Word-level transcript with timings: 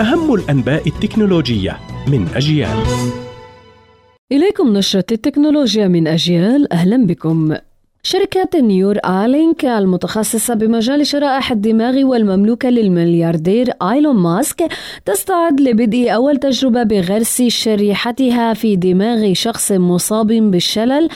أهم 0.00 0.34
الأنباء 0.34 0.88
التكنولوجية 0.88 1.78
من 2.08 2.28
أجيال. 2.34 2.76
إليكم 4.32 4.76
نشرة 4.76 5.04
التكنولوجيا 5.12 5.88
من 5.88 6.06
أجيال. 6.06 6.72
أهلا 6.72 7.06
بكم. 7.06 7.56
شركة 8.02 8.60
نيور 8.60 8.98
آلينك 9.04 9.64
المتخصصة 9.64 10.54
بمجال 10.54 11.06
شرائح 11.06 11.52
الدماغ 11.52 12.04
والمملوكة 12.04 12.68
للملياردير 12.68 13.70
آيلون 13.82 14.16
ماسك 14.16 14.68
تستعد 15.04 15.60
لبدء 15.60 16.14
أول 16.14 16.36
تجربة 16.36 16.82
بغرس 16.82 17.42
شريحتها 17.42 18.54
في 18.54 18.76
دماغ 18.76 19.32
شخص 19.32 19.72
مصاب 19.72 20.26
بالشلل. 20.26 21.08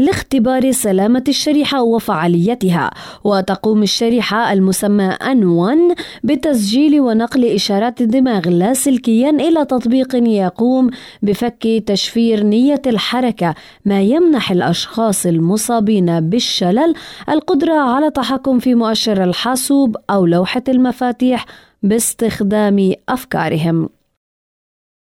لاختبار 0.00 0.70
سلامة 0.70 1.24
الشريحة 1.28 1.82
وفعاليتها. 1.82 2.90
وتقوم 3.24 3.82
الشريحة 3.82 4.52
المسمى 4.52 5.04
أن 5.04 5.44
1 5.44 5.78
بتسجيل 6.24 7.00
ونقل 7.00 7.44
إشارات 7.44 8.00
الدماغ 8.00 8.48
لاسلكيا 8.48 9.30
إلى 9.30 9.64
تطبيق 9.64 10.14
يقوم 10.14 10.90
بفك 11.22 11.82
تشفير 11.86 12.42
نية 12.42 12.82
الحركة 12.86 13.54
ما 13.84 14.00
يمنح 14.00 14.50
الأشخاص 14.50 15.26
المصابين 15.26 16.20
بالشلل 16.20 16.94
القدرة 17.28 17.74
على 17.74 18.06
التحكم 18.06 18.58
في 18.58 18.74
مؤشر 18.74 19.24
الحاسوب 19.24 19.96
أو 20.10 20.26
لوحة 20.26 20.64
المفاتيح 20.68 21.46
باستخدام 21.82 22.92
أفكارهم. 23.08 23.88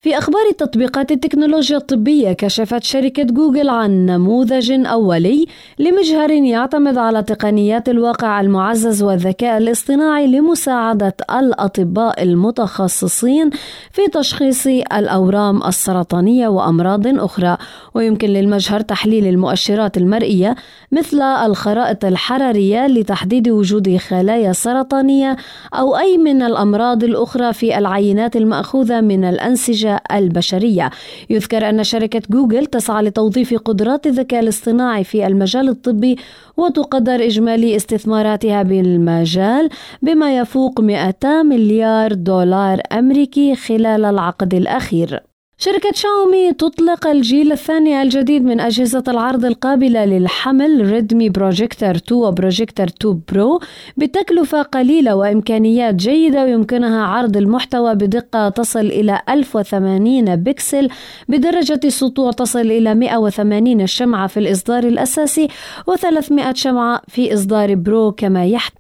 في 0.06 0.18
أخبار 0.18 0.52
تطبيقات 0.58 1.12
التكنولوجيا 1.12 1.78
الطبية 1.78 2.34
كشفت 2.34 2.84
شركة 2.84 3.24
جوجل 3.24 3.70
عن 3.70 4.06
نموذج 4.06 4.72
أولي 4.86 5.46
لمجهر 5.80 6.32
يعتمد 6.32 6.98
على 6.98 7.24
تقنيات 7.24 7.90
الواقع 7.90 8.42
المعزز 8.42 9.04
والذكاء 9.04 9.58
الاصطناعي 9.58 10.28
لمساعدة 10.28 11.16
الأطباء 11.32 12.24
المتخصصين 12.24 13.50
في 13.92 14.02
تشخيص 14.14 14.68
الأورام 14.68 15.64
السرطانية 15.64 16.48
وأمراض 16.48 17.08
أخرى. 17.08 17.58
ويمكن 17.94 18.28
للمجهر 18.28 18.80
تحليل 18.80 19.28
المؤشرات 19.28 19.98
المرئية 19.98 20.56
مثل 20.92 21.22
الخرائط 21.22 22.06
الحرارية 22.06 22.88
لتحديد 22.88 23.50
وجود 23.50 23.98
خلايا 23.98 24.54
سرطانية 24.54 25.36
أو 25.74 25.98
أي 25.98 26.18
من 26.18 26.42
الأمراض 26.42 27.04
الأخرى 27.04 27.54
في 27.54 27.78
العينات 27.78 28.36
المأخوذة 28.36 29.02
من 29.02 29.24
الأنسجة 29.26 29.85
البشرية. 30.12 30.90
يذكر 31.30 31.70
أن 31.70 31.84
شركة 31.84 32.22
جوجل 32.30 32.66
تسعى 32.66 33.04
لتوظيف 33.04 33.54
قدرات 33.54 34.08
الذكاء 34.08 34.40
الاصطناعي 34.40 35.04
في 35.04 35.28
المجال 35.28 35.70
الطبي 35.70 36.18
وتقدر 36.58 37.16
إجمالي 37.16 37.76
استثماراتها 37.76 38.64
بالمجال 38.64 39.70
بما 40.02 40.38
يفوق 40.38 40.82
200 40.82 41.44
مليار 41.44 42.14
دولار 42.14 42.82
أمريكي 42.92 43.56
خلال 43.56 44.06
العقد 44.06 44.54
الأخير. 44.54 45.35
شركة 45.58 45.92
شاومي 45.94 46.54
تطلق 46.54 47.08
الجيل 47.08 47.52
الثاني 47.52 48.02
الجديد 48.02 48.44
من 48.44 48.60
أجهزة 48.60 49.04
العرض 49.08 49.46
القابلة 49.46 50.06
للحمل 50.06 50.92
Redmi 50.92 51.30
Projector 51.30 51.96
2 51.96 52.22
وبروجيكتور 52.22 52.86
2 52.86 53.22
Pro 53.32 53.60
بتكلفة 53.98 54.62
قليلة 54.62 55.16
وإمكانيات 55.16 55.96
جيدة 55.96 56.44
ويمكنها 56.44 57.06
عرض 57.06 57.38
المحتوى 57.38 57.96
بدقة 57.96 58.50
تصل 58.50 58.80
إلى 58.80 59.22
1080 59.30 60.36
بكسل 60.36 60.90
بدرجة 61.30 61.90
سطوع 61.90 62.32
تصل 62.32 62.60
إلى 62.72 62.96
180 62.96 63.88
شمعة 63.88 64.28
في 64.28 64.40
الإصدار 64.40 64.84
الأساسي 64.84 65.48
و300 65.92 66.54
شمعة 66.54 67.02
في 67.08 67.34
إصدار 67.34 67.76
برو 67.76 68.12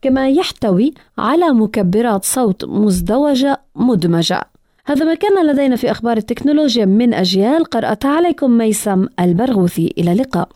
كما 0.01 0.27
يحتوي 0.27 0.93
على 1.17 1.49
مكبرات 1.49 2.25
صوت 2.25 2.65
مزدوجة 2.65 3.61
مدمجة. 3.75 4.54
هذا 4.87 5.05
ما 5.05 5.13
كان 5.13 5.47
لدينا 5.47 5.75
في 5.75 5.91
أخبار 5.91 6.17
التكنولوجيا 6.17 6.85
من 6.85 7.13
أجيال. 7.13 7.65
قرأتها 7.65 8.11
عليكم 8.11 8.51
ميسم 8.51 9.07
البرغوثي. 9.19 9.93
إلى 9.97 10.11
اللقاء. 10.11 10.49